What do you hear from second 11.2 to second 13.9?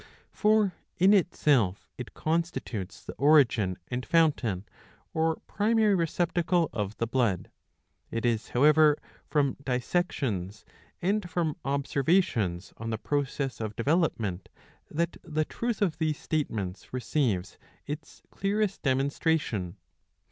from observations on the process of